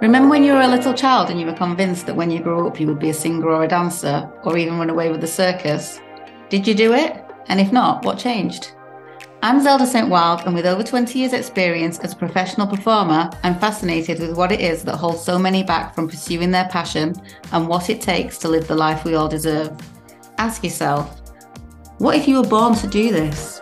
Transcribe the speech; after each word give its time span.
Remember 0.00 0.28
when 0.28 0.44
you 0.44 0.52
were 0.52 0.60
a 0.60 0.68
little 0.68 0.94
child 0.94 1.28
and 1.28 1.40
you 1.40 1.46
were 1.46 1.52
convinced 1.52 2.06
that 2.06 2.14
when 2.14 2.30
you 2.30 2.38
grew 2.38 2.68
up 2.68 2.78
you 2.78 2.86
would 2.86 3.00
be 3.00 3.10
a 3.10 3.14
singer 3.14 3.48
or 3.48 3.64
a 3.64 3.68
dancer 3.68 4.30
or 4.44 4.56
even 4.56 4.78
run 4.78 4.90
away 4.90 5.10
with 5.10 5.20
the 5.20 5.26
circus? 5.26 6.00
Did 6.50 6.68
you 6.68 6.74
do 6.74 6.92
it? 6.94 7.24
And 7.48 7.58
if 7.60 7.72
not, 7.72 8.04
what 8.04 8.16
changed? 8.16 8.70
I'm 9.42 9.60
Zelda 9.60 9.86
Saint-Wilde, 9.86 10.42
and 10.46 10.54
with 10.54 10.66
over 10.66 10.84
20 10.84 11.18
years' 11.18 11.32
experience 11.32 11.98
as 11.98 12.12
a 12.12 12.16
professional 12.16 12.68
performer, 12.68 13.28
I'm 13.42 13.58
fascinated 13.58 14.20
with 14.20 14.36
what 14.36 14.52
it 14.52 14.60
is 14.60 14.84
that 14.84 14.96
holds 14.96 15.22
so 15.22 15.36
many 15.36 15.64
back 15.64 15.96
from 15.96 16.08
pursuing 16.08 16.52
their 16.52 16.68
passion 16.68 17.14
and 17.50 17.66
what 17.66 17.90
it 17.90 18.00
takes 18.00 18.38
to 18.38 18.48
live 18.48 18.68
the 18.68 18.76
life 18.76 19.04
we 19.04 19.16
all 19.16 19.28
deserve. 19.28 19.76
Ask 20.38 20.62
yourself, 20.62 21.20
what 21.98 22.16
if 22.16 22.28
you 22.28 22.36
were 22.36 22.48
born 22.48 22.76
to 22.76 22.86
do 22.86 23.10
this? 23.10 23.58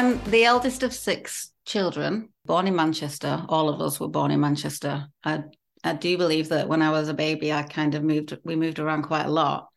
I'm 0.00 0.18
the 0.30 0.46
eldest 0.46 0.82
of 0.82 0.94
six 0.94 1.52
children, 1.66 2.30
born 2.46 2.66
in 2.66 2.74
Manchester. 2.74 3.44
All 3.50 3.68
of 3.68 3.82
us 3.82 4.00
were 4.00 4.08
born 4.08 4.30
in 4.30 4.40
Manchester. 4.40 5.06
I 5.22 5.42
I 5.84 5.92
do 5.92 6.16
believe 6.16 6.48
that 6.48 6.70
when 6.70 6.80
I 6.80 6.90
was 6.90 7.10
a 7.10 7.14
baby, 7.14 7.52
I 7.52 7.64
kind 7.64 7.94
of 7.94 8.02
moved, 8.02 8.38
we 8.42 8.56
moved 8.56 8.78
around 8.78 9.02
quite 9.02 9.26
a 9.26 9.30
lot. 9.30 9.68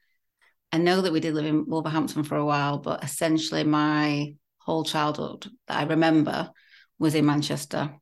I 0.71 0.77
know 0.77 1.01
that 1.01 1.11
we 1.11 1.19
did 1.19 1.33
live 1.33 1.45
in 1.45 1.65
Wolverhampton 1.65 2.23
for 2.23 2.37
a 2.37 2.45
while, 2.45 2.77
but 2.77 3.03
essentially 3.03 3.65
my 3.65 4.35
whole 4.59 4.85
childhood 4.85 5.51
that 5.67 5.79
I 5.79 5.83
remember 5.83 6.51
was 6.97 7.15
in 7.15 7.25
Manchester. 7.25 7.93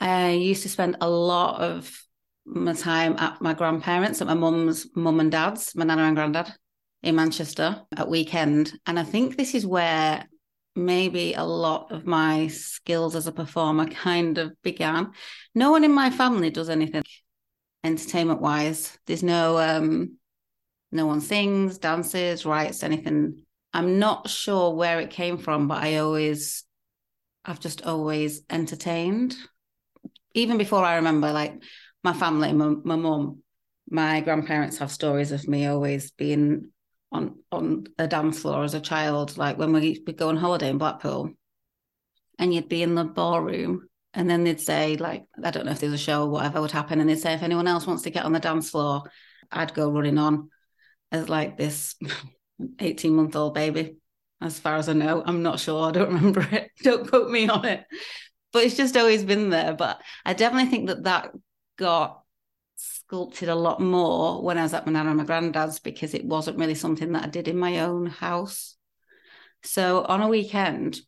I 0.00 0.30
used 0.30 0.64
to 0.64 0.68
spend 0.68 0.96
a 1.00 1.08
lot 1.08 1.60
of 1.60 1.88
my 2.44 2.72
time 2.72 3.14
at 3.18 3.40
my 3.40 3.54
grandparents, 3.54 4.20
at 4.20 4.26
my 4.26 4.34
mum's 4.34 4.88
mum 4.96 5.20
and 5.20 5.30
dad's, 5.30 5.72
my 5.76 5.84
nana 5.84 6.02
and 6.02 6.16
granddad 6.16 6.52
in 7.04 7.14
Manchester 7.14 7.82
at 7.96 8.08
weekend. 8.08 8.72
And 8.86 8.98
I 8.98 9.04
think 9.04 9.36
this 9.36 9.54
is 9.54 9.64
where 9.64 10.26
maybe 10.76 11.34
a 11.34 11.44
lot 11.44 11.90
of 11.90 12.06
my 12.06 12.48
skills 12.48 13.16
as 13.16 13.26
a 13.26 13.32
performer 13.32 13.86
kind 13.86 14.38
of 14.38 14.52
began. 14.62 15.12
No 15.54 15.70
one 15.70 15.84
in 15.84 15.92
my 15.92 16.10
family 16.10 16.50
does 16.50 16.68
anything 16.68 17.02
entertainment 17.82 18.40
wise. 18.40 18.98
There's 19.06 19.22
no 19.22 19.58
um 19.58 20.18
no 20.92 21.06
one 21.06 21.20
sings, 21.20 21.78
dances, 21.78 22.46
writes 22.46 22.82
anything. 22.82 23.42
I'm 23.72 23.98
not 23.98 24.28
sure 24.28 24.74
where 24.74 25.00
it 25.00 25.10
came 25.10 25.38
from, 25.38 25.68
but 25.68 25.82
I 25.82 25.96
always 25.96 26.64
I've 27.44 27.60
just 27.60 27.82
always 27.86 28.42
entertained. 28.50 29.36
Even 30.34 30.58
before 30.58 30.84
I 30.84 30.96
remember 30.96 31.32
like 31.32 31.62
my 32.02 32.12
family, 32.12 32.52
my, 32.52 32.96
mum, 32.96 33.42
my 33.88 34.20
grandparents 34.20 34.78
have 34.78 34.90
stories 34.90 35.32
of 35.32 35.48
me 35.48 35.66
always 35.66 36.10
being 36.10 36.70
on 37.12 37.36
on 37.52 37.86
a 37.98 38.06
dance 38.06 38.40
floor 38.40 38.64
as 38.64 38.74
a 38.74 38.80
child, 38.80 39.36
like 39.36 39.58
when 39.58 39.72
we 39.72 40.02
would 40.06 40.16
go 40.16 40.28
on 40.28 40.36
holiday 40.36 40.70
in 40.70 40.78
Blackpool, 40.78 41.30
and 42.38 42.52
you'd 42.52 42.68
be 42.68 42.82
in 42.82 42.94
the 42.94 43.04
ballroom, 43.04 43.88
and 44.14 44.28
then 44.28 44.44
they'd 44.44 44.60
say, 44.60 44.96
like, 44.96 45.24
I 45.42 45.50
don't 45.50 45.66
know 45.66 45.72
if 45.72 45.80
there's 45.80 45.92
a 45.92 45.98
show 45.98 46.24
or 46.24 46.30
whatever 46.30 46.60
would 46.60 46.70
happen, 46.70 47.00
and 47.00 47.08
they'd 47.08 47.18
say, 47.18 47.34
if 47.34 47.42
anyone 47.42 47.68
else 47.68 47.86
wants 47.86 48.02
to 48.04 48.10
get 48.10 48.24
on 48.24 48.32
the 48.32 48.40
dance 48.40 48.70
floor, 48.70 49.04
I'd 49.50 49.74
go 49.74 49.90
running 49.90 50.18
on 50.18 50.50
as 51.12 51.28
like 51.28 51.56
this 51.56 51.94
18 52.78 53.14
month 53.14 53.36
old 53.36 53.54
baby. 53.54 53.96
As 54.40 54.58
far 54.58 54.76
as 54.76 54.88
I 54.88 54.92
know, 54.92 55.22
I'm 55.24 55.42
not 55.42 55.60
sure. 55.60 55.88
I 55.88 55.92
don't 55.92 56.08
remember 56.12 56.46
it. 56.52 56.70
Don't 56.82 57.08
quote 57.08 57.30
me 57.30 57.48
on 57.48 57.64
it. 57.64 57.84
But 58.52 58.64
it's 58.64 58.76
just 58.76 58.96
always 58.96 59.24
been 59.24 59.50
there. 59.50 59.74
But 59.74 60.00
I 60.24 60.34
definitely 60.34 60.70
think 60.70 60.88
that 60.88 61.04
that 61.04 61.30
got 61.78 62.22
sculpted 62.76 63.48
a 63.48 63.54
lot 63.54 63.80
more 63.80 64.42
when 64.42 64.58
I 64.58 64.62
was 64.62 64.74
at 64.74 64.86
my 64.86 64.92
nana 64.92 65.10
and 65.10 65.18
my 65.18 65.24
granddad's 65.24 65.78
because 65.78 66.14
it 66.14 66.24
wasn't 66.24 66.58
really 66.58 66.74
something 66.74 67.12
that 67.12 67.24
I 67.24 67.28
did 67.28 67.48
in 67.48 67.58
my 67.58 67.80
own 67.80 68.06
house. 68.06 68.76
So 69.62 70.04
on 70.04 70.22
a 70.22 70.28
weekend, 70.28 71.00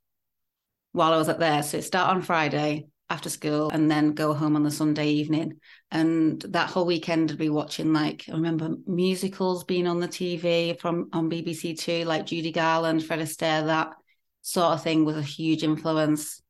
while 0.93 1.13
I 1.13 1.19
was 1.19 1.29
at 1.29 1.39
there, 1.39 1.63
so 1.63 1.79
it 1.79 1.83
start 1.83 2.11
on 2.11 2.23
Friday 2.23 2.89
after 3.11 3.31
school 3.31 3.71
and 3.71 3.91
then 3.91 4.13
go 4.13 4.35
home 4.35 4.57
on 4.57 4.63
the 4.63 4.71
Sunday 4.71 5.09
evening. 5.09 5.61
And 5.91 6.41
that 6.51 6.71
whole 6.71 6.87
weekend 6.87 7.31
I'd 7.31 7.39
be 7.39 7.49
watching 7.49 7.93
like 7.93 8.25
I 8.29 8.33
remember 8.33 8.75
musicals 8.87 9.65
being 9.65 9.87
on 9.87 10.01
the 10.01 10.09
TV 10.09 10.79
from 10.79 11.09
on 11.13 11.31
BBC 11.31 11.79
Two, 11.79 12.05
like 12.05 12.27
Judy 12.27 12.53
Garland, 12.53 13.05
Fred 13.05 13.21
Astaire, 13.21 13.67
that 13.67 13.95
sort 14.43 14.73
of 14.73 14.83
thing 14.83 15.05
was 15.05 15.17
a 15.17 15.23
huge 15.23 15.63
influence. 15.63 16.43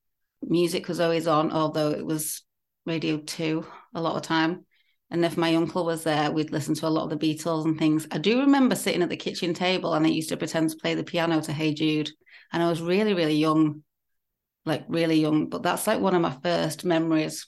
Music 0.42 0.88
was 0.88 1.00
always 1.00 1.26
on, 1.26 1.52
although 1.52 1.90
it 1.90 2.04
was 2.04 2.42
Radio 2.86 3.18
2 3.18 3.64
a 3.94 4.00
lot 4.00 4.16
of 4.16 4.22
time. 4.22 4.64
And 5.10 5.24
if 5.24 5.36
my 5.36 5.54
uncle 5.54 5.84
was 5.84 6.04
there, 6.04 6.30
we'd 6.30 6.52
listen 6.52 6.74
to 6.74 6.86
a 6.86 6.90
lot 6.90 7.10
of 7.10 7.18
the 7.18 7.34
Beatles 7.34 7.64
and 7.64 7.78
things. 7.78 8.06
I 8.10 8.18
do 8.18 8.40
remember 8.40 8.74
sitting 8.74 9.02
at 9.02 9.08
the 9.08 9.16
kitchen 9.16 9.54
table 9.54 9.94
and 9.94 10.04
I 10.04 10.10
used 10.10 10.28
to 10.28 10.36
pretend 10.36 10.70
to 10.70 10.76
play 10.76 10.94
the 10.94 11.04
piano 11.04 11.40
to 11.40 11.52
Hey 11.52 11.72
Jude. 11.72 12.10
And 12.52 12.62
I 12.62 12.68
was 12.68 12.82
really, 12.82 13.14
really 13.14 13.36
young, 13.36 13.82
like 14.66 14.84
really 14.88 15.18
young. 15.18 15.48
But 15.48 15.62
that's 15.62 15.86
like 15.86 16.00
one 16.00 16.14
of 16.14 16.20
my 16.20 16.36
first 16.42 16.84
memories. 16.84 17.46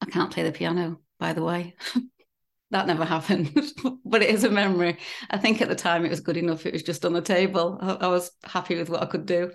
I 0.00 0.06
can't 0.06 0.32
play 0.32 0.42
the 0.42 0.52
piano, 0.52 1.00
by 1.20 1.34
the 1.34 1.44
way. 1.44 1.76
that 2.72 2.88
never 2.88 3.04
happened, 3.04 3.56
but 4.04 4.22
it 4.22 4.30
is 4.30 4.42
a 4.42 4.50
memory. 4.50 4.98
I 5.30 5.38
think 5.38 5.62
at 5.62 5.68
the 5.68 5.76
time 5.76 6.04
it 6.04 6.10
was 6.10 6.20
good 6.20 6.36
enough. 6.36 6.66
It 6.66 6.72
was 6.72 6.82
just 6.82 7.04
on 7.04 7.12
the 7.12 7.20
table. 7.20 7.78
I, 7.80 7.92
I 7.92 8.06
was 8.08 8.32
happy 8.42 8.76
with 8.76 8.90
what 8.90 9.02
I 9.02 9.06
could 9.06 9.26
do 9.26 9.52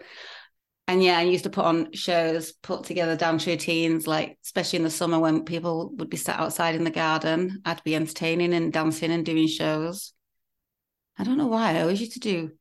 and 0.89 1.03
yeah, 1.03 1.19
I 1.19 1.22
used 1.22 1.44
to 1.44 1.51
put 1.51 1.66
on 1.66 1.91
shows, 1.94 2.51
put 2.51 2.83
together 2.83 3.16
dance 3.16 3.45
routines, 3.45 4.07
like 4.07 4.39
especially 4.44 4.77
in 4.77 4.83
the 4.83 4.89
summer 4.89 5.19
when 5.19 5.45
people 5.45 5.91
would 5.97 6.09
be 6.09 6.17
sat 6.17 6.39
outside 6.39 6.73
in 6.73 6.83
the 6.83 6.89
garden. 6.89 7.61
I'd 7.63 7.83
be 7.83 7.95
entertaining 7.95 8.55
and 8.55 8.73
dancing 8.73 9.11
and 9.11 9.23
doing 9.23 9.47
shows. 9.47 10.13
I 11.16 11.23
don't 11.23 11.38
know 11.38 11.45
why. 11.45 11.75
I 11.75 11.81
always 11.81 12.00
used 12.00 12.13
to 12.13 12.19
do 12.19 12.53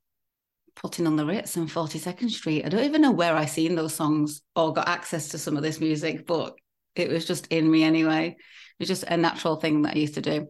putting 0.76 1.06
on 1.06 1.16
the 1.16 1.24
Ritz 1.24 1.56
and 1.56 1.70
42nd 1.70 2.28
Street. 2.28 2.66
I 2.66 2.68
don't 2.68 2.84
even 2.84 3.00
know 3.00 3.12
where 3.12 3.34
I 3.34 3.46
seen 3.46 3.76
those 3.76 3.94
songs 3.94 4.42
or 4.54 4.74
got 4.74 4.88
access 4.88 5.30
to 5.30 5.38
some 5.38 5.56
of 5.56 5.62
this 5.62 5.80
music, 5.80 6.26
but 6.26 6.54
it 6.96 7.08
was 7.08 7.24
just 7.24 7.46
in 7.46 7.70
me 7.70 7.82
anyway. 7.82 8.36
It 8.36 8.78
was 8.78 8.88
just 8.88 9.04
a 9.04 9.16
natural 9.16 9.56
thing 9.56 9.82
that 9.82 9.94
I 9.94 10.00
used 10.00 10.14
to 10.14 10.20
do. 10.20 10.48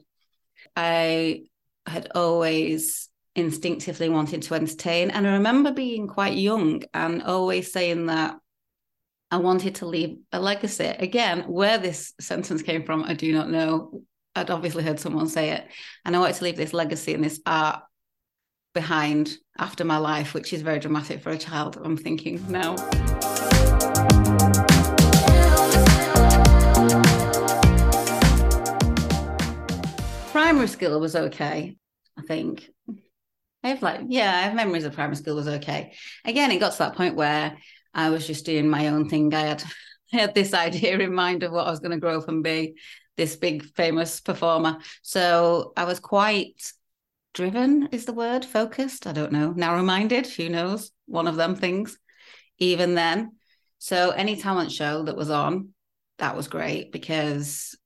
I 0.74 1.44
had 1.86 2.08
always 2.12 3.07
instinctively 3.38 4.08
wanted 4.08 4.42
to 4.42 4.54
entertain. 4.54 5.10
And 5.10 5.26
I 5.26 5.34
remember 5.34 5.72
being 5.72 6.06
quite 6.06 6.36
young 6.36 6.82
and 6.92 7.22
always 7.22 7.72
saying 7.72 8.06
that 8.06 8.36
I 9.30 9.36
wanted 9.36 9.76
to 9.76 9.86
leave 9.86 10.18
a 10.32 10.40
legacy. 10.40 10.84
Again, 10.84 11.42
where 11.42 11.78
this 11.78 12.14
sentence 12.20 12.62
came 12.62 12.84
from, 12.84 13.04
I 13.04 13.14
do 13.14 13.32
not 13.32 13.50
know. 13.50 14.02
I'd 14.34 14.50
obviously 14.50 14.84
heard 14.84 15.00
someone 15.00 15.28
say 15.28 15.50
it. 15.50 15.66
And 16.04 16.16
I 16.16 16.18
wanted 16.18 16.36
to 16.36 16.44
leave 16.44 16.56
this 16.56 16.72
legacy 16.72 17.14
and 17.14 17.24
this 17.24 17.40
art 17.46 17.82
behind 18.74 19.36
after 19.58 19.84
my 19.84 19.98
life, 19.98 20.34
which 20.34 20.52
is 20.52 20.62
very 20.62 20.78
dramatic 20.78 21.20
for 21.20 21.30
a 21.30 21.38
child. 21.38 21.78
I'm 21.82 21.96
thinking 21.96 22.44
now. 22.50 22.76
Primary 30.32 30.68
school 30.68 31.00
was 31.00 31.16
okay, 31.16 31.76
I 32.16 32.22
think. 32.22 32.70
I 33.62 33.68
have 33.68 33.82
like, 33.82 34.02
yeah, 34.08 34.36
I 34.36 34.42
have 34.42 34.54
memories 34.54 34.84
of 34.84 34.94
primary 34.94 35.16
school 35.16 35.36
was 35.36 35.48
okay. 35.48 35.92
Again, 36.24 36.50
it 36.50 36.58
got 36.58 36.72
to 36.72 36.78
that 36.78 36.96
point 36.96 37.16
where 37.16 37.56
I 37.92 38.10
was 38.10 38.26
just 38.26 38.46
doing 38.46 38.68
my 38.68 38.88
own 38.88 39.08
thing. 39.08 39.34
I 39.34 39.40
had, 39.40 39.64
I 40.12 40.16
had 40.18 40.34
this 40.34 40.54
idea 40.54 40.98
in 40.98 41.14
mind 41.14 41.42
of 41.42 41.52
what 41.52 41.66
I 41.66 41.70
was 41.70 41.80
going 41.80 41.92
to 41.92 41.98
grow 41.98 42.18
up 42.18 42.28
and 42.28 42.42
be 42.42 42.74
this 43.16 43.36
big 43.36 43.64
famous 43.74 44.20
performer. 44.20 44.78
So 45.02 45.72
I 45.76 45.84
was 45.84 45.98
quite 45.98 46.72
driven, 47.34 47.88
is 47.92 48.04
the 48.04 48.12
word, 48.12 48.44
focused. 48.44 49.06
I 49.06 49.12
don't 49.12 49.32
know, 49.32 49.52
narrow 49.52 49.82
minded, 49.82 50.26
who 50.26 50.48
knows, 50.48 50.92
one 51.06 51.26
of 51.26 51.36
them 51.36 51.56
things, 51.56 51.98
even 52.58 52.94
then. 52.94 53.32
So 53.78 54.10
any 54.10 54.36
talent 54.36 54.72
show 54.72 55.02
that 55.04 55.16
was 55.16 55.30
on, 55.30 55.70
that 56.18 56.36
was 56.36 56.48
great 56.48 56.90
because 56.92 57.76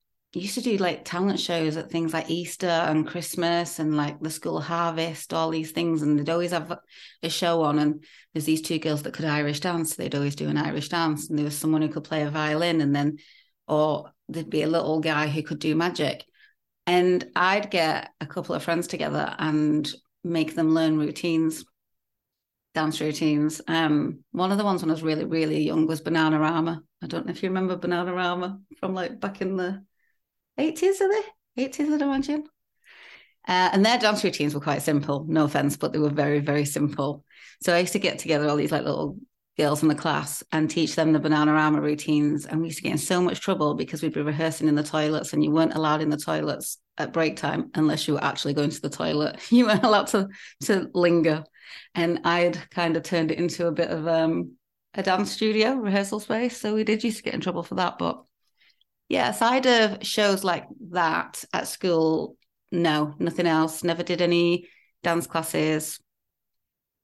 used 0.41 0.55
to 0.55 0.63
do 0.63 0.79
like 0.79 1.05
talent 1.05 1.39
shows 1.39 1.77
at 1.77 1.91
things 1.91 2.15
like 2.15 2.31
Easter 2.31 2.67
and 2.67 3.07
Christmas 3.07 3.79
and 3.79 3.97
like 3.97 4.19
the 4.21 4.31
school 4.31 4.61
harvest, 4.61 5.35
all 5.35 5.51
these 5.51 5.73
things. 5.73 6.01
And 6.01 6.19
they'd 6.19 6.31
always 6.31 6.53
have 6.53 6.79
a 7.23 7.29
show 7.29 7.63
on. 7.63 7.79
And 7.79 8.05
there's 8.33 8.47
these 8.47 8.63
two 8.63 8.79
girls 8.79 9.03
that 9.03 9.13
could 9.13 9.27
Irish 9.27 9.61
dance. 9.61 9.95
So 9.95 10.03
They'd 10.03 10.15
always 10.15 10.35
do 10.35 10.49
an 10.49 10.57
Irish 10.57 10.89
dance. 10.89 11.29
And 11.29 11.39
there 11.39 11.45
was 11.45 11.57
someone 11.57 11.83
who 11.83 11.89
could 11.89 12.05
play 12.05 12.23
a 12.23 12.31
violin. 12.31 12.81
And 12.81 12.97
then, 12.97 13.19
or 13.69 14.11
there'd 14.29 14.49
be 14.49 14.63
a 14.63 14.69
little 14.69 15.01
guy 15.01 15.29
who 15.29 15.43
could 15.43 15.59
do 15.59 15.75
magic. 15.75 16.25
And 16.87 17.25
I'd 17.37 17.71
get 17.71 18.11
a 18.21 18.27
couple 18.27 18.55
of 18.55 18.63
friends 18.63 18.87
together 18.87 19.35
and 19.39 19.93
make 20.25 20.55
them 20.55 20.73
learn 20.73 20.99
routines, 20.99 21.65
dance 22.75 23.01
routines. 23.01 23.61
Um, 23.69 24.21
one 24.33 24.51
of 24.51 24.57
the 24.57 24.65
ones 24.65 24.83
when 24.83 24.91
I 24.91 24.95
was 24.95 25.03
really, 25.03 25.27
really 25.27 25.63
young 25.63 25.87
was 25.87 26.01
Bananarama. 26.01 26.81
I 27.03 27.07
don't 27.07 27.27
know 27.27 27.33
if 27.33 27.43
you 27.43 27.51
remember 27.51 27.77
Bananarama 27.77 28.61
from 28.81 28.95
like 28.95 29.21
back 29.21 29.43
in 29.43 29.57
the 29.57 29.85
80s, 30.59 31.01
are 31.01 31.09
they? 31.09 31.67
80s, 31.69 31.93
I'd 31.93 32.03
imagine. 32.03 32.45
Uh, 33.49 33.71
and 33.73 33.85
their 33.85 33.99
dance 33.99 34.23
routines 34.23 34.55
were 34.55 34.61
quite 34.61 34.83
simple, 34.83 35.25
no 35.29 35.45
offense, 35.45 35.77
but 35.77 35.93
they 35.93 35.99
were 35.99 36.11
very, 36.11 36.39
very 36.39 36.65
simple. 36.65 37.25
So 37.63 37.75
I 37.75 37.81
used 37.81 37.93
to 37.95 37.99
get 37.99 38.19
together 38.19 38.49
all 38.49 38.57
these 38.57 38.73
like 38.73 38.85
little 38.85 39.17
girls 39.59 39.83
in 39.83 39.89
the 39.89 39.95
class 39.95 40.43
and 40.53 40.71
teach 40.71 40.95
them 40.95 41.13
the 41.13 41.21
Bananarama 41.21 41.81
routines. 41.81 42.47
And 42.47 42.61
we 42.61 42.69
used 42.69 42.79
to 42.79 42.85
get 42.85 42.93
in 42.93 42.99
so 42.99 43.21
much 43.21 43.41
trouble 43.41 43.75
because 43.75 44.03
we'd 44.03 44.15
be 44.15 44.23
rehearsing 44.23 44.69
in 44.69 44.75
the 44.75 44.83
toilets 44.83 45.33
and 45.33 45.45
you 45.45 45.51
weren't 45.51 45.75
allowed 45.75 46.01
in 46.01 46.09
the 46.09 46.17
toilets 46.17 46.79
at 46.99 47.13
break 47.13 47.37
time 47.37 47.71
unless 47.75 48.07
you 48.07 48.15
were 48.15 48.25
actually 48.25 48.55
going 48.55 48.71
to 48.71 48.81
the 48.81 48.89
toilet. 48.89 49.41
You 49.51 49.67
weren't 49.67 49.85
allowed 49.85 50.07
to, 50.09 50.29
to 50.65 50.91
linger. 50.95 51.45
and 51.95 52.21
I'd 52.25 52.71
kind 52.71 52.97
of 52.97 53.03
turned 53.03 53.31
it 53.31 53.39
into 53.39 53.67
a 53.67 53.73
bit 53.73 53.91
of 53.91 54.07
um, 54.07 54.53
a 54.95 55.03
dance 55.03 55.33
studio 55.33 55.75
rehearsal 55.75 56.21
space. 56.21 56.57
So 56.57 56.75
we 56.75 56.85
did 56.85 57.05
used 57.05 57.19
to 57.19 57.23
get 57.23 57.35
in 57.35 57.41
trouble 57.41 57.63
for 57.63 57.75
that. 57.75 57.99
But 57.99 58.23
yeah, 59.13 59.29
aside 59.29 59.67
of 59.67 59.99
shows 60.07 60.43
like 60.43 60.65
that 60.93 61.45
at 61.53 61.69
school, 61.69 62.39
no, 62.71 63.15
nothing 63.19 63.47
else. 63.47 63.85
Never 63.85 64.03
did 64.03 64.23
any 64.23 64.69
dance 65.03 65.27
classes, 65.27 66.01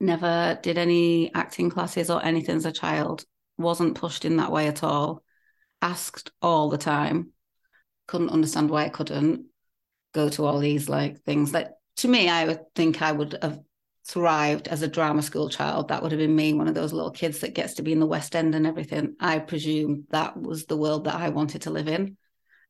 never 0.00 0.58
did 0.62 0.78
any 0.78 1.34
acting 1.34 1.68
classes 1.68 2.08
or 2.08 2.24
anything 2.24 2.56
as 2.56 2.64
a 2.64 2.72
child. 2.72 3.26
Wasn't 3.58 3.94
pushed 3.94 4.24
in 4.24 4.38
that 4.38 4.50
way 4.50 4.68
at 4.68 4.82
all. 4.82 5.22
Asked 5.82 6.30
all 6.40 6.70
the 6.70 6.78
time. 6.78 7.32
Couldn't 8.06 8.30
understand 8.30 8.70
why 8.70 8.86
I 8.86 8.88
couldn't 8.88 9.44
go 10.14 10.30
to 10.30 10.46
all 10.46 10.60
these 10.60 10.88
like 10.88 11.20
things 11.24 11.52
that 11.52 11.74
to 11.96 12.08
me, 12.08 12.30
I 12.30 12.46
would 12.46 12.74
think 12.74 13.02
I 13.02 13.12
would 13.12 13.36
have 13.42 13.60
thrived 14.08 14.68
as 14.68 14.80
a 14.80 14.88
drama 14.88 15.20
school 15.20 15.50
child. 15.50 15.88
That 15.88 16.02
would 16.02 16.12
have 16.12 16.18
been 16.18 16.34
me, 16.34 16.54
one 16.54 16.66
of 16.66 16.74
those 16.74 16.94
little 16.94 17.10
kids 17.10 17.40
that 17.40 17.54
gets 17.54 17.74
to 17.74 17.82
be 17.82 17.92
in 17.92 18.00
the 18.00 18.06
West 18.06 18.34
End 18.34 18.54
and 18.54 18.66
everything. 18.66 19.14
I 19.20 19.38
presume 19.38 20.06
that 20.10 20.36
was 20.36 20.64
the 20.64 20.78
world 20.78 21.04
that 21.04 21.14
I 21.14 21.28
wanted 21.28 21.62
to 21.62 21.70
live 21.70 21.88
in. 21.88 22.16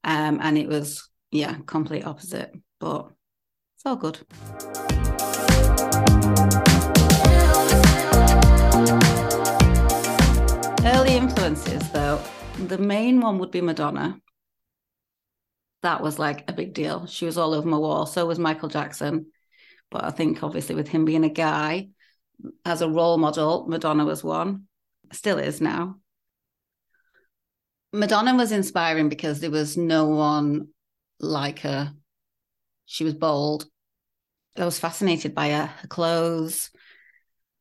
Um, 0.03 0.41
and 0.43 0.59
it 0.59 0.69
was, 0.69 1.09
yeah, 1.31 1.57
complete 1.65 2.05
opposite. 2.05 2.51
But 2.81 3.11
it's 3.77 3.87
all 3.87 3.97
good. 3.97 4.19
Early 10.85 11.15
influences, 11.15 11.89
though, 11.93 12.21
the 12.67 12.79
main 12.79 13.21
one 13.21 13.39
would 13.39 13.53
be 13.53 13.61
Madonna. 13.61 14.21
That 15.83 16.03
was 16.03 16.19
like 16.19 16.51
a 16.51 16.53
big 16.53 16.75
deal. 16.75 17.07
She 17.07 17.27
was 17.27 17.39
all 17.39 17.55
over 17.55 17.69
my 17.69 17.79
wall. 17.79 18.07
So 18.07 18.27
was 18.27 18.41
Michael 18.41 18.69
Jackson. 18.69 19.27
But 19.91 20.05
I 20.05 20.11
think 20.11 20.43
obviously 20.43 20.75
with 20.75 20.89
him 20.89 21.05
being 21.05 21.25
a 21.25 21.31
guy, 21.31 21.89
as 22.65 22.83
a 22.83 22.89
role 22.89 23.19
model, 23.19 23.67
Madonna 23.69 24.05
was 24.05 24.23
one, 24.23 24.65
still 25.13 25.39
is 25.39 25.61
now. 25.61 25.97
Madonna 27.93 28.35
was 28.35 28.53
inspiring 28.53 29.09
because 29.09 29.41
there 29.41 29.51
was 29.51 29.77
no 29.77 30.07
one 30.07 30.69
like 31.21 31.61
her. 31.61 31.95
She 32.85 33.05
was 33.05 33.15
bold. 33.15 33.67
I 34.57 34.65
was 34.65 34.79
fascinated 34.79 35.35
by 35.35 35.51
her, 35.51 35.67
her 35.67 35.89
clothes, 35.89 36.71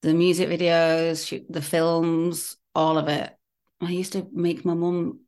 the 0.01 0.13
music 0.13 0.50
videos, 0.50 1.25
she, 1.25 1.45
the 1.50 1.62
films, 1.62 2.57
all 2.75 2.97
of 2.97 3.07
it. 3.07 3.33
I 3.81 3.91
used 3.91 4.13
to 4.13 4.27
make 4.33 4.65
my 4.65 4.74
mum, 4.74 5.21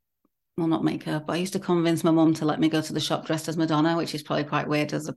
well, 0.57 0.67
not 0.67 0.83
make 0.83 1.03
her, 1.03 1.19
but 1.25 1.33
I 1.33 1.37
used 1.37 1.53
to 1.53 1.59
convince 1.59 2.03
my 2.03 2.11
mum 2.11 2.33
to 2.35 2.45
let 2.45 2.59
me 2.59 2.69
go 2.69 2.81
to 2.81 2.93
the 2.93 2.99
shop 2.99 3.25
dressed 3.25 3.47
as 3.47 3.57
Madonna, 3.57 3.95
which 3.95 4.15
is 4.15 4.23
probably 4.23 4.45
quite 4.45 4.67
weird 4.67 4.93
as 4.93 5.07
a 5.07 5.15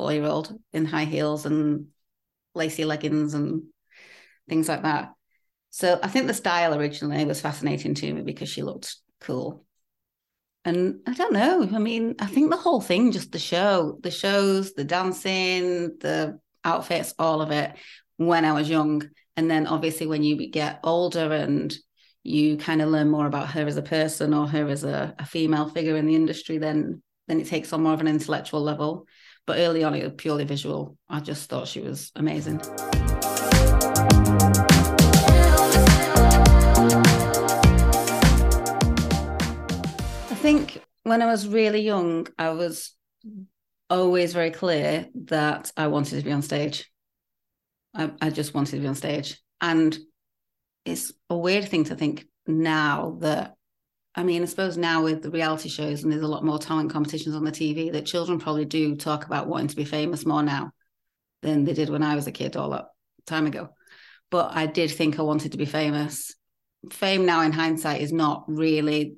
four 0.00 0.14
year 0.14 0.24
old 0.24 0.58
in 0.72 0.86
high 0.86 1.04
heels 1.04 1.44
and 1.44 1.88
lacy 2.54 2.86
leggings 2.86 3.34
and 3.34 3.64
things 4.48 4.66
like 4.66 4.82
that. 4.82 5.12
So 5.68 6.00
I 6.02 6.08
think 6.08 6.26
the 6.26 6.32
style 6.32 6.74
originally 6.74 7.22
was 7.26 7.42
fascinating 7.42 7.94
to 7.96 8.14
me 8.14 8.22
because 8.22 8.48
she 8.48 8.62
looked 8.62 8.96
cool. 9.20 9.66
And 10.64 11.00
I 11.06 11.12
don't 11.12 11.34
know. 11.34 11.68
I 11.70 11.78
mean, 11.78 12.14
I 12.18 12.24
think 12.24 12.48
the 12.48 12.56
whole 12.56 12.80
thing, 12.80 13.12
just 13.12 13.30
the 13.30 13.38
show, 13.38 13.98
the 14.02 14.10
shows, 14.10 14.72
the 14.72 14.84
dancing, 14.84 15.98
the 16.00 16.40
outfits, 16.64 17.12
all 17.18 17.42
of 17.42 17.50
it 17.50 17.72
when 18.16 18.46
I 18.46 18.52
was 18.52 18.70
young. 18.70 19.06
And 19.36 19.50
then 19.50 19.66
obviously 19.66 20.06
when 20.06 20.22
you 20.22 20.50
get 20.50 20.80
older 20.82 21.30
and 21.30 21.76
you 22.22 22.56
kind 22.56 22.80
of 22.80 22.88
learn 22.88 23.10
more 23.10 23.26
about 23.26 23.50
her 23.50 23.66
as 23.66 23.76
a 23.76 23.82
person 23.82 24.32
or 24.32 24.46
her 24.48 24.66
as 24.66 24.82
a, 24.82 25.14
a 25.18 25.26
female 25.26 25.68
figure 25.68 25.96
in 25.96 26.06
the 26.06 26.14
industry, 26.14 26.56
then 26.56 27.02
then 27.28 27.38
it 27.38 27.48
takes 27.48 27.74
on 27.74 27.82
more 27.82 27.92
of 27.92 28.00
an 28.00 28.08
intellectual 28.08 28.62
level. 28.62 29.06
But 29.46 29.58
early 29.58 29.82
on, 29.84 29.94
it 29.94 30.04
was 30.04 30.12
purely 30.16 30.44
visual. 30.44 30.96
I 31.08 31.20
just 31.20 31.48
thought 31.48 31.68
she 31.68 31.80
was 31.80 32.12
amazing. 32.14 32.60
I 40.30 40.34
think 40.34 40.82
when 41.02 41.22
I 41.22 41.26
was 41.26 41.48
really 41.48 41.80
young, 41.80 42.26
I 42.38 42.50
was 42.50 42.94
always 43.88 44.32
very 44.32 44.50
clear 44.50 45.08
that 45.26 45.72
I 45.76 45.88
wanted 45.88 46.18
to 46.18 46.24
be 46.24 46.32
on 46.32 46.42
stage. 46.42 46.90
I, 47.94 48.12
I 48.20 48.30
just 48.30 48.54
wanted 48.54 48.76
to 48.76 48.80
be 48.80 48.86
on 48.86 48.94
stage. 48.94 49.40
And 49.60 49.98
it's 50.84 51.12
a 51.28 51.36
weird 51.36 51.68
thing 51.68 51.84
to 51.84 51.96
think 51.96 52.26
now 52.46 53.18
that 53.20 53.56
I 54.14 54.24
mean, 54.24 54.42
I 54.42 54.46
suppose 54.46 54.76
now 54.76 55.04
with 55.04 55.22
the 55.22 55.30
reality 55.30 55.68
shows 55.68 56.02
and 56.02 56.12
there's 56.12 56.22
a 56.22 56.28
lot 56.28 56.44
more 56.44 56.58
talent 56.58 56.92
competitions 56.92 57.34
on 57.34 57.44
the 57.44 57.52
TV, 57.52 57.92
that 57.92 58.06
children 58.06 58.40
probably 58.40 58.64
do 58.64 58.96
talk 58.96 59.24
about 59.24 59.46
wanting 59.46 59.68
to 59.68 59.76
be 59.76 59.84
famous 59.84 60.26
more 60.26 60.42
now 60.42 60.72
than 61.42 61.64
they 61.64 61.74
did 61.74 61.90
when 61.90 62.02
I 62.02 62.16
was 62.16 62.26
a 62.26 62.32
kid 62.32 62.56
all 62.56 62.70
that 62.70 62.86
time 63.26 63.46
ago. 63.46 63.70
But 64.30 64.50
I 64.54 64.66
did 64.66 64.90
think 64.90 65.18
I 65.18 65.22
wanted 65.22 65.52
to 65.52 65.58
be 65.58 65.64
famous. 65.64 66.34
Fame 66.90 67.24
now 67.24 67.42
in 67.42 67.52
hindsight 67.52 68.00
is 68.00 68.12
not 68.12 68.44
really 68.48 69.16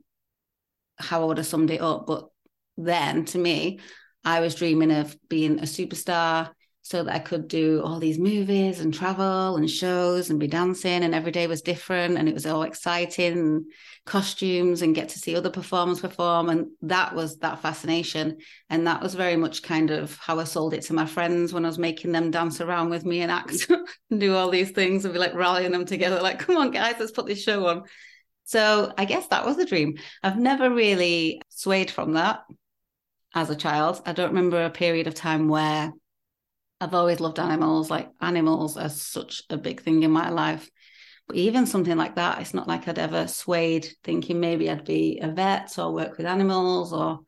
how 0.98 1.22
I 1.22 1.24
would 1.24 1.38
have 1.38 1.46
summed 1.46 1.70
it 1.70 1.80
up. 1.80 2.06
But 2.06 2.28
then 2.76 3.24
to 3.26 3.38
me, 3.38 3.80
I 4.24 4.40
was 4.40 4.54
dreaming 4.54 4.92
of 4.92 5.16
being 5.28 5.58
a 5.58 5.62
superstar, 5.62 6.50
so 6.84 7.04
that 7.04 7.14
I 7.14 7.20
could 7.20 7.46
do 7.46 7.80
all 7.84 8.00
these 8.00 8.18
movies 8.18 8.80
and 8.80 8.92
travel 8.92 9.56
and 9.56 9.70
shows 9.70 10.30
and 10.30 10.40
be 10.40 10.48
dancing 10.48 11.04
and 11.04 11.14
every 11.14 11.30
day 11.30 11.46
was 11.46 11.62
different 11.62 12.18
and 12.18 12.28
it 12.28 12.34
was 12.34 12.44
all 12.44 12.64
exciting 12.64 13.66
costumes 14.04 14.82
and 14.82 14.94
get 14.94 15.10
to 15.10 15.18
see 15.20 15.36
other 15.36 15.48
performers 15.48 16.00
perform. 16.00 16.48
And 16.48 16.66
that 16.82 17.14
was 17.14 17.38
that 17.38 17.62
fascination. 17.62 18.38
And 18.68 18.88
that 18.88 19.00
was 19.00 19.14
very 19.14 19.36
much 19.36 19.62
kind 19.62 19.92
of 19.92 20.16
how 20.16 20.40
I 20.40 20.44
sold 20.44 20.74
it 20.74 20.82
to 20.82 20.92
my 20.92 21.06
friends 21.06 21.52
when 21.52 21.64
I 21.64 21.68
was 21.68 21.78
making 21.78 22.10
them 22.10 22.32
dance 22.32 22.60
around 22.60 22.90
with 22.90 23.04
me 23.04 23.20
and 23.20 23.30
act 23.30 23.70
and 24.10 24.20
do 24.20 24.34
all 24.34 24.50
these 24.50 24.72
things 24.72 25.04
and 25.04 25.14
be 25.14 25.20
like 25.20 25.34
rallying 25.34 25.70
them 25.70 25.86
together 25.86 26.20
like 26.20 26.40
come 26.40 26.56
on 26.56 26.72
guys 26.72 26.96
let's 26.98 27.12
put 27.12 27.26
this 27.26 27.42
show 27.42 27.64
on. 27.66 27.84
So 28.42 28.92
I 28.98 29.04
guess 29.04 29.28
that 29.28 29.46
was 29.46 29.56
the 29.56 29.64
dream. 29.66 29.98
I've 30.20 30.38
never 30.38 30.68
really 30.68 31.40
swayed 31.48 31.92
from 31.92 32.14
that 32.14 32.42
as 33.36 33.50
a 33.50 33.56
child. 33.56 34.02
I 34.04 34.12
don't 34.12 34.30
remember 34.30 34.64
a 34.64 34.70
period 34.70 35.06
of 35.06 35.14
time 35.14 35.48
where 35.48 35.92
I've 36.82 36.94
always 36.94 37.20
loved 37.20 37.38
animals. 37.38 37.90
Like 37.90 38.10
animals 38.20 38.76
are 38.76 38.88
such 38.88 39.42
a 39.48 39.56
big 39.56 39.82
thing 39.82 40.02
in 40.02 40.10
my 40.10 40.30
life. 40.30 40.68
But 41.28 41.36
even 41.36 41.64
something 41.64 41.96
like 41.96 42.16
that, 42.16 42.40
it's 42.40 42.54
not 42.54 42.66
like 42.66 42.88
I'd 42.88 42.98
ever 42.98 43.28
swayed 43.28 43.86
thinking 44.02 44.40
maybe 44.40 44.68
I'd 44.68 44.84
be 44.84 45.20
a 45.22 45.28
vet 45.28 45.78
or 45.78 45.94
work 45.94 46.16
with 46.16 46.26
animals 46.26 46.92
or 46.92 47.20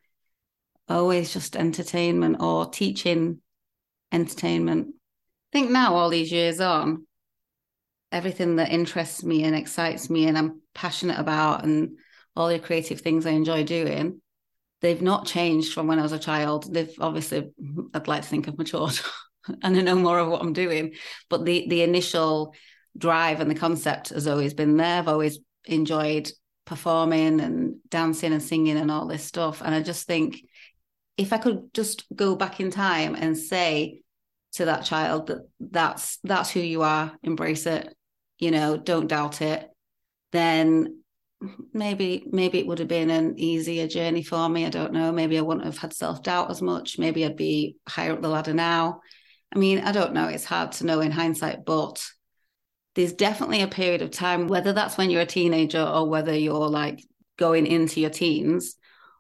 always 0.89 1.33
just 1.33 1.55
entertainment 1.55 2.39
or 2.41 2.67
teaching 2.67 3.41
entertainment. 4.11 4.89
I 4.89 5.59
think 5.59 5.71
now, 5.71 5.95
all 5.95 6.11
these 6.11 6.33
years 6.33 6.61
on, 6.61 7.07
everything 8.11 8.57
that 8.57 8.73
interests 8.73 9.23
me 9.23 9.45
and 9.45 9.55
excites 9.55 10.11
me 10.11 10.27
and 10.27 10.37
I'm 10.37 10.63
passionate 10.75 11.21
about 11.21 11.65
and 11.65 11.99
all 12.35 12.49
the 12.49 12.59
creative 12.59 13.01
things 13.01 13.25
I 13.25 13.31
enjoy 13.31 13.63
doing, 13.63 14.21
they've 14.81 15.01
not 15.01 15.27
changed 15.27 15.73
from 15.73 15.87
when 15.87 16.01
I 16.01 16.03
was 16.03 16.13
a 16.13 16.19
child. 16.19 16.75
They've 16.75 16.95
obviously, 17.01 17.53
I'd 17.95 18.09
like 18.09 18.23
to 18.23 18.29
think 18.29 18.49
I've 18.49 18.59
matured 18.59 18.99
and 19.63 19.77
I 19.77 19.81
know 19.81 19.97
more 19.97 20.19
of 20.19 20.29
what 20.29 20.43
I'm 20.43 20.53
doing. 20.53 20.95
But 21.29 21.45
the 21.45 21.67
the 21.69 21.83
initial 21.83 22.55
drive 22.97 23.41
and 23.41 23.51
the 23.51 23.55
concept 23.55 24.11
has 24.11 24.27
always 24.27 24.55
been 24.55 24.77
there. 24.77 24.99
I've 24.99 25.09
always 25.09 25.39
enjoyed 25.65 26.31
performing 26.65 27.41
and 27.41 27.77
dancing 27.89 28.33
and 28.33 28.43
singing 28.43 28.77
and 28.77 28.91
all 28.91 29.07
this 29.07 29.25
stuff. 29.25 29.61
And 29.63 29.75
I 29.75 29.83
just 29.83 30.07
think 30.07 30.43
if 31.17 31.33
I 31.33 31.39
could 31.39 31.73
just 31.75 32.05
go 32.15 32.37
back 32.37 32.61
in 32.61 32.71
time 32.71 33.15
and 33.15 33.37
say 33.37 34.03
to 34.53 34.67
that 34.67 34.85
child 34.85 35.27
that 35.27 35.49
that's 35.61 36.19
that's 36.25 36.51
who 36.51 36.61
you 36.61 36.83
are, 36.83 37.13
embrace 37.23 37.67
it, 37.67 37.95
you 38.39 38.51
know, 38.51 38.77
don't 38.77 39.09
doubt 39.09 39.43
it, 39.43 39.69
then 40.33 41.03
maybe 41.73 42.25
maybe 42.31 42.59
it 42.59 42.67
would 42.67 42.79
have 42.79 42.89
been 42.89 43.11
an 43.11 43.35
easier 43.39 43.87
journey 43.87 44.23
for 44.23 44.49
me. 44.49 44.65
I 44.65 44.71
don't 44.71 44.93
know. 44.93 45.13
Maybe 45.13 45.39
I 45.39 45.43
wouldn't 45.43 45.67
have 45.67 45.79
had 45.79 45.93
self 45.93 46.23
doubt 46.23 46.51
as 46.51 46.63
much. 46.63 46.99
Maybe 46.99 47.25
I'd 47.25 47.37
be 47.37 47.77
higher 47.89 48.13
up 48.13 48.23
the 48.23 48.29
ladder 48.29 48.55
now. 48.55 49.01
I 49.53 49.59
mean, 49.59 49.81
I 49.81 49.93
don't 49.93 50.15
know. 50.15 50.29
It's 50.29 50.45
hard 50.45 50.73
to 50.73 50.87
know 50.87 51.01
in 51.01 51.11
hindsight, 51.11 51.65
but 51.65 52.05
there's 52.95 53.13
definitely 53.13 53.63
a 53.63 53.69
period 53.69 54.03
of 54.03 54.11
time, 54.11 54.47
whether 54.47 54.73
that's 54.73 54.97
when 54.97 55.11
you're 55.11 55.23
a 55.23 55.27
teenager 55.27 55.83
or 55.83 56.09
whether 56.09 56.37
you're 56.37 56.69
like 56.69 57.05
going 57.37 57.67
into 57.67 58.01
your 58.01 58.11
teens, 58.11 58.77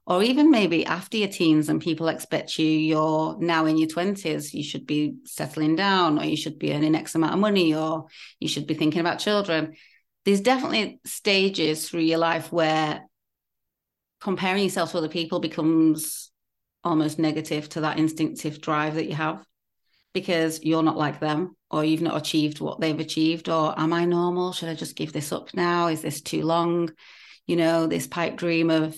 or 0.07 0.23
even 0.23 0.51
maybe 0.51 0.85
after 0.85 1.17
your 1.17 1.29
teens 1.29 1.69
and 1.69 1.81
people 1.81 2.09
expect 2.09 2.59
you, 2.59 2.67
you're 2.67 3.37
now 3.41 3.65
in 3.65 3.79
your 3.79 3.89
20s, 3.89 4.53
you 4.53 4.63
should 4.63 4.87
be 4.87 5.15
settling 5.25 5.77
down, 5.77 6.19
or 6.19 6.25
you 6.25 6.37
should 6.37 6.59
be 6.59 6.73
earning 6.73 6.95
X 6.95 7.15
amount 7.15 7.33
of 7.33 7.41
money, 7.41 7.75
or 7.75 8.07
you 8.39 8.49
should 8.49 8.67
be 8.67 8.75
thinking 8.75 9.01
about 9.01 9.19
children. 9.19 9.75
There's 10.25 10.41
definitely 10.41 11.01
stages 11.05 11.89
through 11.89 12.01
your 12.01 12.19
life 12.19 12.53
where 12.53 13.03
comparing 14.21 14.63
yourself 14.63 14.93
to 14.93 14.99
other 14.99 15.09
people 15.09 15.41
becomes 15.41 16.31
almost 16.83 17.19
negative 17.19 17.69
to 17.71 17.81
that 17.81 17.99
instinctive 17.99 18.61
drive 18.61 18.95
that 18.95 19.07
you 19.07 19.15
have 19.15 19.45
because 20.15 20.63
you're 20.63 20.83
not 20.83 20.97
like 20.97 21.21
them 21.21 21.57
or 21.71 21.85
you've 21.85 22.01
not 22.01 22.17
achieved 22.17 22.61
what 22.61 22.81
they've 22.81 23.01
achieved 23.01 23.49
or 23.49 23.79
am 23.79 23.93
i 23.93 24.05
normal 24.05 24.53
should 24.53 24.69
i 24.69 24.75
just 24.75 24.97
give 24.97 25.13
this 25.13 25.33
up 25.33 25.53
now 25.55 25.89
is 25.89 26.01
this 26.01 26.23
too 26.23 26.43
long 26.43 26.91
you 27.47 27.57
know 27.57 27.87
this 27.87 28.07
pipe 28.07 28.37
dream 28.37 28.71
of 28.71 28.97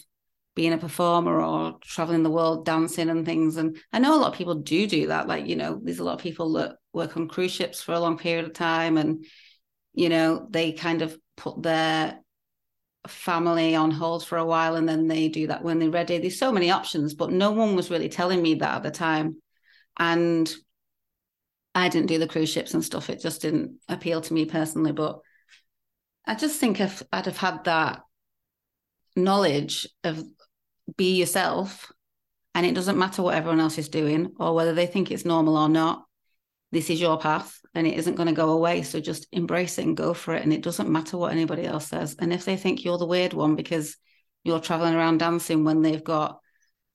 being 0.56 0.72
a 0.72 0.78
performer 0.78 1.40
or 1.40 1.76
traveling 1.82 2.22
the 2.22 2.30
world 2.30 2.64
dancing 2.64 3.10
and 3.10 3.24
things. 3.26 3.58
And 3.58 3.76
I 3.92 3.98
know 3.98 4.14
a 4.14 4.18
lot 4.18 4.32
of 4.32 4.38
people 4.38 4.54
do 4.54 4.86
do 4.86 5.08
that. 5.08 5.28
Like, 5.28 5.46
you 5.46 5.54
know, 5.54 5.78
there's 5.80 5.98
a 5.98 6.04
lot 6.04 6.14
of 6.14 6.20
people 6.22 6.54
that 6.54 6.76
work 6.94 7.16
on 7.16 7.28
cruise 7.28 7.52
ships 7.52 7.82
for 7.82 7.92
a 7.92 8.00
long 8.00 8.16
period 8.16 8.46
of 8.46 8.54
time 8.54 8.96
and, 8.96 9.24
you 9.92 10.08
know, 10.08 10.48
they 10.50 10.72
kind 10.72 11.02
of 11.02 11.16
put 11.36 11.62
their 11.62 12.18
family 13.06 13.76
on 13.76 13.90
hold 13.90 14.26
for 14.26 14.38
a 14.38 14.46
while 14.46 14.76
and 14.76 14.88
then 14.88 15.06
they 15.06 15.28
do 15.28 15.46
that 15.48 15.62
when 15.62 15.78
they're 15.78 15.90
ready. 15.90 16.16
There's 16.18 16.38
so 16.38 16.50
many 16.50 16.70
options, 16.70 17.12
but 17.12 17.30
no 17.30 17.50
one 17.50 17.76
was 17.76 17.90
really 17.90 18.08
telling 18.08 18.40
me 18.40 18.54
that 18.54 18.76
at 18.76 18.82
the 18.82 18.90
time. 18.90 19.36
And 19.98 20.52
I 21.76 21.90
didn't 21.90 22.08
do 22.08 22.18
the 22.18 22.26
cruise 22.26 22.48
ships 22.48 22.72
and 22.72 22.82
stuff. 22.82 23.10
It 23.10 23.20
just 23.20 23.42
didn't 23.42 23.78
appeal 23.86 24.22
to 24.22 24.32
me 24.32 24.46
personally. 24.46 24.92
But 24.92 25.20
I 26.24 26.34
just 26.34 26.58
think 26.58 26.80
if 26.80 27.02
I'd 27.12 27.26
have 27.26 27.36
had 27.36 27.64
that 27.64 28.00
knowledge 29.14 29.86
of 30.02 30.24
be 30.96 31.16
yourself 31.16 31.92
and 32.54 32.64
it 32.64 32.74
doesn't 32.74 32.98
matter 32.98 33.22
what 33.22 33.34
everyone 33.34 33.60
else 33.60 33.76
is 33.76 33.90
doing 33.90 34.32
or 34.38 34.54
whether 34.54 34.72
they 34.72 34.86
think 34.86 35.10
it's 35.10 35.24
normal 35.24 35.56
or 35.56 35.68
not 35.68 36.04
this 36.70 36.90
is 36.90 37.00
your 37.00 37.18
path 37.18 37.58
and 37.74 37.86
it 37.86 37.94
isn't 37.94 38.14
going 38.14 38.28
to 38.28 38.34
go 38.34 38.50
away 38.50 38.82
so 38.82 39.00
just 39.00 39.26
embrace 39.32 39.78
it 39.78 39.86
and 39.86 39.96
go 39.96 40.12
for 40.14 40.34
it 40.34 40.42
and 40.42 40.52
it 40.52 40.62
doesn't 40.62 40.90
matter 40.90 41.16
what 41.16 41.32
anybody 41.32 41.64
else 41.64 41.88
says 41.88 42.14
and 42.18 42.32
if 42.32 42.44
they 42.44 42.56
think 42.56 42.84
you're 42.84 42.98
the 42.98 43.06
weird 43.06 43.32
one 43.32 43.56
because 43.56 43.96
you're 44.44 44.60
traveling 44.60 44.94
around 44.94 45.18
dancing 45.18 45.64
when 45.64 45.82
they've 45.82 46.04
got 46.04 46.38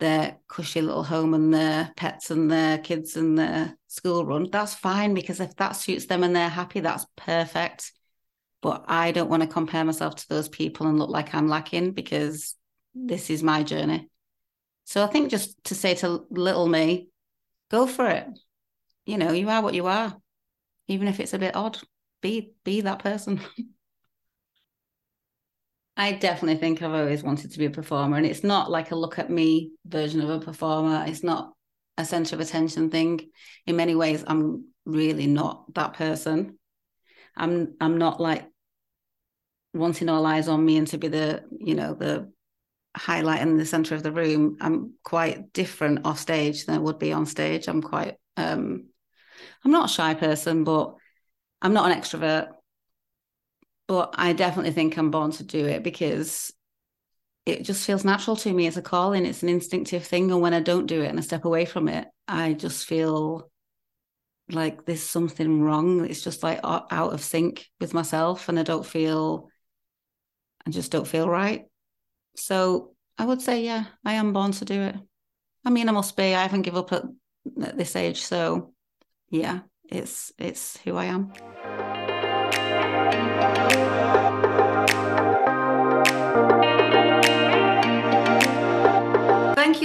their 0.01 0.37
cushy 0.49 0.81
little 0.81 1.03
home 1.03 1.33
and 1.33 1.53
their 1.53 1.91
pets 1.95 2.29
and 2.29 2.51
their 2.51 2.77
kids 2.77 3.15
and 3.15 3.37
their 3.37 3.77
school 3.87 4.25
run 4.25 4.49
that's 4.51 4.73
fine 4.73 5.13
because 5.13 5.39
if 5.39 5.55
that 5.55 5.77
suits 5.77 6.07
them 6.07 6.23
and 6.23 6.35
they're 6.35 6.49
happy 6.49 6.81
that's 6.81 7.05
perfect 7.15 7.93
but 8.61 8.83
i 8.87 9.11
don't 9.11 9.29
want 9.29 9.41
to 9.41 9.47
compare 9.47 9.85
myself 9.85 10.15
to 10.15 10.27
those 10.27 10.49
people 10.49 10.87
and 10.87 10.99
look 10.99 11.09
like 11.09 11.33
i'm 11.33 11.47
lacking 11.47 11.91
because 11.91 12.55
this 12.93 13.29
is 13.29 13.43
my 13.43 13.63
journey. 13.63 14.09
So 14.85 15.03
I 15.03 15.07
think 15.07 15.29
just 15.29 15.63
to 15.65 15.75
say 15.75 15.95
to 15.95 16.25
little 16.29 16.67
me, 16.67 17.09
go 17.69 17.87
for 17.87 18.07
it. 18.07 18.27
You 19.05 19.17
know, 19.17 19.31
you 19.31 19.49
are 19.49 19.61
what 19.61 19.73
you 19.73 19.87
are, 19.87 20.15
even 20.87 21.07
if 21.07 21.19
it's 21.19 21.33
a 21.33 21.39
bit 21.39 21.55
odd. 21.55 21.79
Be 22.21 22.53
be 22.63 22.81
that 22.81 22.99
person. 22.99 23.41
I 25.97 26.13
definitely 26.13 26.59
think 26.59 26.81
I've 26.81 26.93
always 26.93 27.23
wanted 27.23 27.51
to 27.51 27.59
be 27.59 27.65
a 27.65 27.71
performer, 27.71 28.17
and 28.17 28.25
it's 28.25 28.43
not 28.43 28.71
like 28.71 28.91
a 28.91 28.95
look 28.95 29.19
at 29.19 29.29
me 29.29 29.71
version 29.85 30.21
of 30.21 30.29
a 30.29 30.39
performer. 30.39 31.05
It's 31.07 31.23
not 31.23 31.53
a 31.97 32.05
center 32.05 32.35
of 32.35 32.39
attention 32.39 32.89
thing. 32.89 33.29
In 33.67 33.75
many 33.75 33.95
ways, 33.95 34.23
I'm 34.25 34.65
really 34.85 35.27
not 35.27 35.73
that 35.75 35.93
person. 35.93 36.57
I'm 37.35 37.75
I'm 37.79 37.97
not 37.97 38.19
like 38.19 38.47
wanting 39.73 40.09
all 40.09 40.25
eyes 40.25 40.47
on 40.47 40.65
me 40.65 40.77
and 40.77 40.87
to 40.87 40.97
be 40.97 41.07
the 41.07 41.43
you 41.59 41.75
know 41.75 41.93
the 41.93 42.31
highlight 42.95 43.41
in 43.41 43.57
the 43.57 43.65
center 43.65 43.95
of 43.95 44.03
the 44.03 44.11
room, 44.11 44.57
I'm 44.59 44.93
quite 45.03 45.53
different 45.53 46.05
off 46.05 46.19
stage 46.19 46.65
than 46.65 46.75
I 46.75 46.79
would 46.79 46.99
be 46.99 47.13
on 47.13 47.25
stage. 47.25 47.67
I'm 47.67 47.81
quite 47.81 48.15
um 48.37 48.87
I'm 49.63 49.71
not 49.71 49.89
a 49.89 49.93
shy 49.93 50.13
person, 50.13 50.63
but 50.63 50.95
I'm 51.61 51.73
not 51.73 51.91
an 51.91 51.99
extrovert. 51.99 52.49
But 53.91 54.15
I 54.17 54.31
definitely 54.31 54.71
think 54.71 54.95
I'm 54.95 55.11
born 55.11 55.31
to 55.31 55.43
do 55.43 55.65
it 55.65 55.83
because 55.83 56.53
it 57.45 57.63
just 57.63 57.85
feels 57.85 58.05
natural 58.05 58.37
to 58.37 58.53
me 58.53 58.65
as 58.67 58.77
a 58.77 58.81
calling. 58.81 59.25
It's 59.25 59.43
an 59.43 59.49
instinctive 59.49 60.05
thing. 60.05 60.31
And 60.31 60.39
when 60.39 60.53
I 60.53 60.61
don't 60.61 60.85
do 60.85 61.01
it 61.01 61.09
and 61.09 61.19
I 61.19 61.21
step 61.21 61.43
away 61.43 61.65
from 61.65 61.89
it, 61.89 62.07
I 62.25 62.53
just 62.53 62.85
feel 62.85 63.51
like 64.49 64.85
there's 64.85 65.03
something 65.03 65.61
wrong. 65.61 66.05
It's 66.05 66.23
just 66.23 66.41
like 66.41 66.61
out 66.63 66.87
of 66.89 67.21
sync 67.21 67.67
with 67.81 67.93
myself. 67.93 68.47
And 68.47 68.57
I 68.57 68.63
don't 68.63 68.85
feel, 68.85 69.49
I 70.65 70.69
just 70.69 70.89
don't 70.93 71.05
feel 71.05 71.27
right. 71.27 71.65
So 72.37 72.93
I 73.17 73.25
would 73.25 73.41
say, 73.41 73.65
yeah, 73.65 73.87
I 74.05 74.13
am 74.13 74.31
born 74.31 74.53
to 74.53 74.63
do 74.63 74.79
it. 74.83 74.95
I 75.65 75.69
mean, 75.69 75.89
I 75.89 75.91
must 75.91 76.15
be. 76.15 76.33
I 76.33 76.43
haven't 76.43 76.61
given 76.61 76.79
up 76.79 76.93
at, 76.93 77.03
at 77.61 77.77
this 77.77 77.97
age, 77.97 78.21
so 78.21 78.73
yeah, 79.29 79.59
it's 79.83 80.31
it's 80.37 80.77
who 80.77 80.95
I 80.95 81.07
am. 81.07 81.33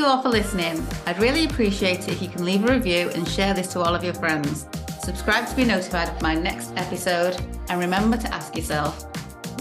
You 0.07 0.13
all 0.13 0.23
for 0.23 0.29
listening. 0.29 0.87
I'd 1.07 1.19
really 1.19 1.47
appreciate 1.47 2.01
it 2.01 2.11
if 2.11 2.23
you 2.23 2.29
can 2.29 2.45
leave 2.45 2.65
a 2.65 2.73
review 2.73 3.11
and 3.17 3.27
share 3.27 3.55
this 3.55 3.67
to 3.73 3.81
all 3.81 3.93
of 3.93 4.05
your 4.05 4.15
friends. 4.15 4.67
Subscribe 5.03 5.49
to 5.49 5.57
be 5.57 5.65
notified 5.65 6.09
of 6.09 6.23
my 6.23 6.33
next 6.33 6.73
episode, 6.77 7.37
and 7.69 7.81
remember 7.81 8.17
to 8.17 8.33
ask 8.33 8.55
yourself, 8.55 9.05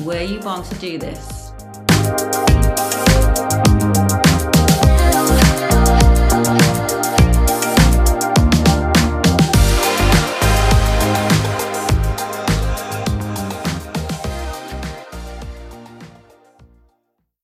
were 0.02 0.22
you 0.22 0.40
born 0.40 0.64
to 0.64 0.76
do 0.76 1.00
this? 1.00 2.45